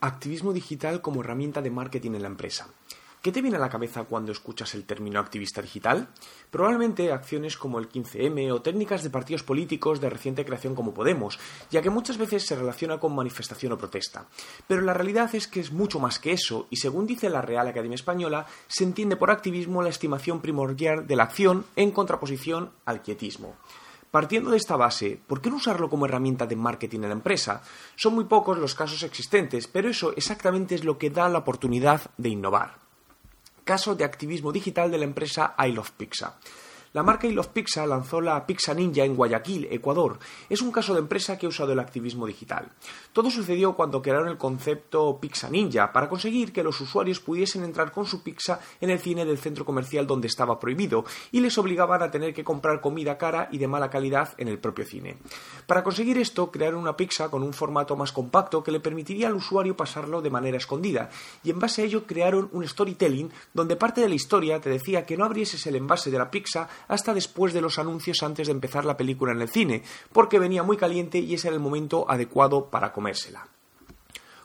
Activismo 0.00 0.52
digital 0.52 1.00
como 1.00 1.22
herramienta 1.22 1.62
de 1.62 1.70
marketing 1.70 2.12
en 2.12 2.22
la 2.22 2.28
empresa. 2.28 2.68
¿Qué 3.22 3.32
te 3.32 3.40
viene 3.40 3.56
a 3.56 3.60
la 3.60 3.70
cabeza 3.70 4.04
cuando 4.04 4.30
escuchas 4.30 4.74
el 4.74 4.84
término 4.84 5.18
activista 5.18 5.62
digital? 5.62 6.08
Probablemente 6.50 7.10
acciones 7.10 7.56
como 7.56 7.78
el 7.78 7.88
15M 7.88 8.52
o 8.52 8.60
técnicas 8.60 9.02
de 9.02 9.08
partidos 9.10 9.42
políticos 9.42 10.00
de 10.00 10.10
reciente 10.10 10.44
creación 10.44 10.74
como 10.74 10.92
Podemos, 10.92 11.38
ya 11.70 11.80
que 11.80 11.88
muchas 11.88 12.18
veces 12.18 12.44
se 12.44 12.54
relaciona 12.54 13.00
con 13.00 13.16
manifestación 13.16 13.72
o 13.72 13.78
protesta. 13.78 14.28
Pero 14.68 14.82
la 14.82 14.92
realidad 14.92 15.34
es 15.34 15.48
que 15.48 15.60
es 15.60 15.72
mucho 15.72 15.98
más 15.98 16.18
que 16.18 16.32
eso, 16.32 16.68
y 16.70 16.76
según 16.76 17.06
dice 17.06 17.30
la 17.30 17.40
Real 17.40 17.66
Academia 17.66 17.96
Española, 17.96 18.46
se 18.68 18.84
entiende 18.84 19.16
por 19.16 19.30
activismo 19.30 19.82
la 19.82 19.88
estimación 19.88 20.42
primordial 20.42 21.06
de 21.06 21.16
la 21.16 21.24
acción 21.24 21.64
en 21.74 21.90
contraposición 21.90 22.70
al 22.84 23.02
quietismo. 23.02 23.56
Partiendo 24.16 24.52
de 24.52 24.56
esta 24.56 24.76
base, 24.76 25.20
¿por 25.26 25.42
qué 25.42 25.50
no 25.50 25.56
usarlo 25.56 25.90
como 25.90 26.06
herramienta 26.06 26.46
de 26.46 26.56
marketing 26.56 27.00
en 27.00 27.08
la 27.10 27.12
empresa? 27.20 27.60
Son 27.96 28.14
muy 28.14 28.24
pocos 28.24 28.56
los 28.56 28.74
casos 28.74 29.02
existentes, 29.02 29.68
pero 29.68 29.90
eso 29.90 30.14
exactamente 30.16 30.74
es 30.74 30.84
lo 30.84 30.96
que 30.96 31.10
da 31.10 31.28
la 31.28 31.40
oportunidad 31.40 32.00
de 32.16 32.30
innovar 32.30 32.78
caso 33.62 33.94
de 33.94 34.04
activismo 34.04 34.52
digital 34.52 34.90
de 34.90 34.96
la 34.96 35.04
empresa 35.04 35.54
I 35.58 35.72
Love 35.72 35.90
Pizza. 35.90 36.38
La 36.96 37.02
marca 37.02 37.26
I 37.26 37.32
Love 37.32 37.48
Pizza 37.48 37.84
lanzó 37.84 38.22
la 38.22 38.46
Pizza 38.46 38.72
Ninja 38.72 39.04
en 39.04 39.16
Guayaquil, 39.16 39.68
Ecuador. 39.70 40.18
Es 40.48 40.62
un 40.62 40.72
caso 40.72 40.94
de 40.94 41.00
empresa 41.00 41.36
que 41.36 41.44
ha 41.44 41.50
usado 41.50 41.72
el 41.72 41.78
activismo 41.78 42.26
digital. 42.26 42.72
Todo 43.12 43.30
sucedió 43.30 43.74
cuando 43.74 44.00
crearon 44.00 44.28
el 44.28 44.38
concepto 44.38 45.20
Pizza 45.20 45.50
Ninja 45.50 45.92
para 45.92 46.08
conseguir 46.08 46.54
que 46.54 46.62
los 46.62 46.80
usuarios 46.80 47.20
pudiesen 47.20 47.64
entrar 47.64 47.92
con 47.92 48.06
su 48.06 48.22
pizza 48.22 48.60
en 48.80 48.88
el 48.88 48.98
cine 48.98 49.26
del 49.26 49.36
centro 49.36 49.66
comercial 49.66 50.06
donde 50.06 50.26
estaba 50.26 50.58
prohibido 50.58 51.04
y 51.32 51.40
les 51.40 51.58
obligaban 51.58 52.02
a 52.02 52.10
tener 52.10 52.32
que 52.32 52.44
comprar 52.44 52.80
comida 52.80 53.18
cara 53.18 53.50
y 53.52 53.58
de 53.58 53.68
mala 53.68 53.90
calidad 53.90 54.32
en 54.38 54.48
el 54.48 54.58
propio 54.58 54.86
cine. 54.86 55.18
Para 55.66 55.84
conseguir 55.84 56.16
esto, 56.16 56.50
crearon 56.50 56.80
una 56.80 56.96
pizza 56.96 57.28
con 57.28 57.42
un 57.42 57.52
formato 57.52 57.94
más 57.94 58.10
compacto 58.10 58.64
que 58.64 58.72
le 58.72 58.80
permitiría 58.80 59.26
al 59.26 59.36
usuario 59.36 59.76
pasarlo 59.76 60.22
de 60.22 60.30
manera 60.30 60.56
escondida 60.56 61.10
y 61.44 61.50
en 61.50 61.58
base 61.58 61.82
a 61.82 61.84
ello 61.84 62.06
crearon 62.06 62.48
un 62.52 62.66
storytelling 62.66 63.30
donde 63.52 63.76
parte 63.76 64.00
de 64.00 64.08
la 64.08 64.14
historia 64.14 64.62
te 64.62 64.70
decía 64.70 65.04
que 65.04 65.18
no 65.18 65.26
abrieses 65.26 65.66
el 65.66 65.76
envase 65.76 66.10
de 66.10 66.16
la 66.16 66.30
pizza 66.30 66.70
hasta 66.88 67.14
después 67.14 67.52
de 67.52 67.60
los 67.60 67.78
anuncios 67.78 68.22
antes 68.22 68.46
de 68.46 68.52
empezar 68.52 68.84
la 68.84 68.96
película 68.96 69.32
en 69.32 69.42
el 69.42 69.48
cine, 69.48 69.82
porque 70.12 70.38
venía 70.38 70.62
muy 70.62 70.76
caliente 70.76 71.18
y 71.18 71.34
ese 71.34 71.48
era 71.48 71.56
el 71.56 71.62
momento 71.62 72.10
adecuado 72.10 72.70
para 72.70 72.92
comérsela 72.92 73.48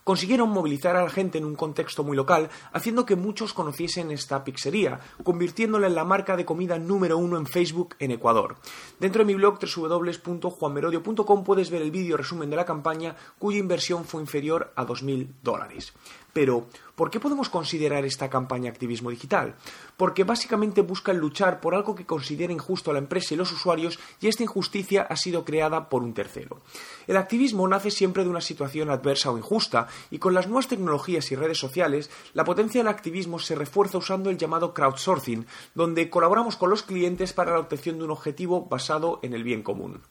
consiguieron 0.03 0.49
movilizar 0.49 0.95
a 0.95 1.03
la 1.03 1.09
gente 1.09 1.37
en 1.37 1.45
un 1.45 1.55
contexto 1.55 2.03
muy 2.03 2.15
local, 2.15 2.49
haciendo 2.73 3.05
que 3.05 3.15
muchos 3.15 3.53
conociesen 3.53 4.11
esta 4.11 4.43
pizzería, 4.43 4.99
convirtiéndola 5.23 5.87
en 5.87 5.95
la 5.95 6.05
marca 6.05 6.35
de 6.35 6.45
comida 6.45 6.79
número 6.79 7.17
uno 7.17 7.37
en 7.37 7.45
Facebook 7.45 7.95
en 7.99 8.11
Ecuador. 8.11 8.57
Dentro 8.99 9.19
de 9.19 9.25
mi 9.25 9.35
blog 9.35 9.59
www.juanmerodio.com 9.59 11.43
puedes 11.43 11.69
ver 11.69 11.81
el 11.81 11.91
vídeo 11.91 12.17
resumen 12.17 12.49
de 12.49 12.55
la 12.55 12.65
campaña, 12.65 13.15
cuya 13.37 13.59
inversión 13.59 14.05
fue 14.05 14.21
inferior 14.21 14.71
a 14.75 14.85
2.000 14.85 15.27
dólares. 15.43 15.93
Pero, 16.33 16.67
¿por 16.95 17.09
qué 17.09 17.19
podemos 17.19 17.49
considerar 17.49 18.05
esta 18.05 18.29
campaña 18.29 18.69
activismo 18.69 19.09
digital? 19.09 19.55
Porque 19.97 20.23
básicamente 20.23 20.81
buscan 20.81 21.17
luchar 21.17 21.59
por 21.59 21.75
algo 21.75 21.93
que 21.93 22.05
considera 22.05 22.53
injusto 22.53 22.89
a 22.89 22.93
la 22.93 22.99
empresa 22.99 23.33
y 23.33 23.37
los 23.37 23.51
usuarios 23.51 23.99
y 24.21 24.27
esta 24.27 24.43
injusticia 24.43 25.03
ha 25.03 25.15
sido 25.17 25.43
creada 25.43 25.89
por 25.89 26.03
un 26.03 26.13
tercero. 26.13 26.61
El 27.07 27.17
activismo 27.17 27.67
nace 27.67 27.91
siempre 27.91 28.23
de 28.23 28.29
una 28.29 28.41
situación 28.41 28.89
adversa 28.89 29.31
o 29.31 29.37
injusta 29.37 29.87
y 30.09 30.19
con 30.19 30.33
las 30.33 30.47
nuevas 30.47 30.67
tecnologías 30.67 31.31
y 31.31 31.35
redes 31.35 31.57
sociales, 31.57 32.09
la 32.33 32.45
potencia 32.45 32.79
del 32.79 32.87
activismo 32.87 33.39
se 33.39 33.55
refuerza 33.55 33.97
usando 33.97 34.29
el 34.29 34.37
llamado 34.37 34.73
crowdsourcing, 34.73 35.45
donde 35.75 36.09
colaboramos 36.09 36.55
con 36.55 36.69
los 36.69 36.83
clientes 36.83 37.33
para 37.33 37.51
la 37.51 37.59
obtención 37.59 37.97
de 37.97 38.05
un 38.05 38.11
objetivo 38.11 38.65
basado 38.65 39.19
en 39.21 39.33
el 39.33 39.43
bien 39.43 39.63
común. 39.63 40.01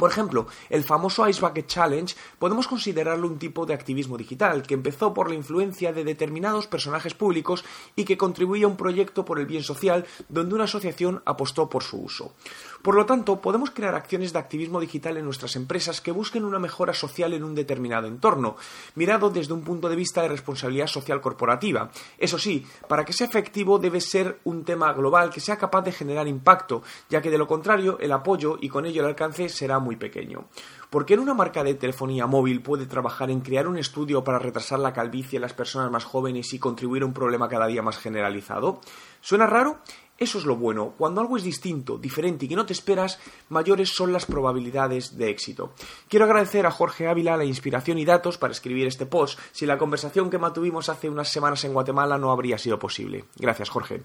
Por 0.00 0.10
ejemplo, 0.10 0.46
el 0.70 0.82
famoso 0.82 1.28
Ice 1.28 1.42
Bucket 1.42 1.66
Challenge 1.66 2.16
podemos 2.38 2.66
considerarlo 2.66 3.28
un 3.28 3.38
tipo 3.38 3.66
de 3.66 3.74
activismo 3.74 4.16
digital 4.16 4.62
que 4.62 4.72
empezó 4.72 5.12
por 5.12 5.28
la 5.28 5.34
influencia 5.34 5.92
de 5.92 6.04
determinados 6.04 6.66
personajes 6.66 7.12
públicos 7.12 7.66
y 7.96 8.06
que 8.06 8.16
contribuye 8.16 8.64
a 8.64 8.68
un 8.68 8.78
proyecto 8.78 9.26
por 9.26 9.38
el 9.38 9.44
bien 9.44 9.62
social 9.62 10.06
donde 10.30 10.54
una 10.54 10.64
asociación 10.64 11.20
apostó 11.26 11.68
por 11.68 11.82
su 11.82 11.98
uso. 12.00 12.32
Por 12.80 12.94
lo 12.94 13.04
tanto, 13.04 13.42
podemos 13.42 13.72
crear 13.72 13.94
acciones 13.94 14.32
de 14.32 14.38
activismo 14.38 14.80
digital 14.80 15.18
en 15.18 15.26
nuestras 15.26 15.54
empresas 15.54 16.00
que 16.00 16.12
busquen 16.12 16.46
una 16.46 16.58
mejora 16.58 16.94
social 16.94 17.34
en 17.34 17.44
un 17.44 17.54
determinado 17.54 18.06
entorno, 18.06 18.56
mirado 18.94 19.28
desde 19.28 19.52
un 19.52 19.60
punto 19.60 19.90
de 19.90 19.96
vista 19.96 20.22
de 20.22 20.28
responsabilidad 20.28 20.86
social 20.86 21.20
corporativa. 21.20 21.90
Eso 22.16 22.38
sí, 22.38 22.66
para 22.88 23.04
que 23.04 23.12
sea 23.12 23.26
efectivo 23.26 23.78
debe 23.78 24.00
ser 24.00 24.40
un 24.44 24.64
tema 24.64 24.94
global 24.94 25.28
que 25.28 25.40
sea 25.40 25.58
capaz 25.58 25.82
de 25.82 25.92
generar 25.92 26.26
impacto, 26.26 26.82
ya 27.10 27.20
que 27.20 27.30
de 27.30 27.36
lo 27.36 27.46
contrario 27.46 27.98
el 28.00 28.12
apoyo 28.12 28.56
y 28.58 28.70
con 28.70 28.86
ello 28.86 29.02
el 29.02 29.08
alcance 29.08 29.50
será 29.50 29.78
muy 29.78 29.89
pequeño. 29.96 30.48
¿Por 30.90 31.06
qué 31.06 31.14
en 31.14 31.20
una 31.20 31.34
marca 31.34 31.62
de 31.62 31.74
telefonía 31.74 32.26
móvil 32.26 32.62
puede 32.62 32.86
trabajar 32.86 33.30
en 33.30 33.40
crear 33.40 33.68
un 33.68 33.78
estudio 33.78 34.24
para 34.24 34.38
retrasar 34.38 34.78
la 34.78 34.92
calvicie 34.92 35.36
en 35.36 35.42
las 35.42 35.54
personas 35.54 35.90
más 35.90 36.04
jóvenes 36.04 36.52
y 36.52 36.58
contribuir 36.58 37.02
a 37.02 37.06
un 37.06 37.14
problema 37.14 37.48
cada 37.48 37.66
día 37.66 37.82
más 37.82 37.98
generalizado? 37.98 38.80
¿Suena 39.20 39.46
raro? 39.46 39.78
Eso 40.20 40.36
es 40.36 40.44
lo 40.44 40.54
bueno. 40.54 40.92
Cuando 40.98 41.22
algo 41.22 41.38
es 41.38 41.42
distinto, 41.42 41.96
diferente 41.96 42.44
y 42.44 42.48
que 42.48 42.54
no 42.54 42.66
te 42.66 42.74
esperas, 42.74 43.18
mayores 43.48 43.88
son 43.88 44.12
las 44.12 44.26
probabilidades 44.26 45.16
de 45.16 45.30
éxito. 45.30 45.72
Quiero 46.08 46.26
agradecer 46.26 46.66
a 46.66 46.70
Jorge 46.70 47.08
Ávila 47.08 47.38
la 47.38 47.46
inspiración 47.46 47.96
y 47.96 48.04
datos 48.04 48.36
para 48.36 48.52
escribir 48.52 48.86
este 48.86 49.06
post. 49.06 49.38
Si 49.50 49.64
la 49.64 49.78
conversación 49.78 50.28
que 50.28 50.36
mantuvimos 50.36 50.90
hace 50.90 51.08
unas 51.08 51.32
semanas 51.32 51.64
en 51.64 51.72
Guatemala 51.72 52.18
no 52.18 52.32
habría 52.32 52.58
sido 52.58 52.78
posible. 52.78 53.24
Gracias, 53.36 53.70
Jorge. 53.70 54.02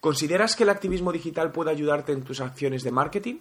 ¿Consideras 0.00 0.54
que 0.54 0.64
el 0.64 0.68
activismo 0.68 1.12
digital 1.12 1.50
puede 1.50 1.70
ayudarte 1.70 2.12
en 2.12 2.24
tus 2.24 2.42
acciones 2.42 2.82
de 2.82 2.92
marketing? 2.92 3.36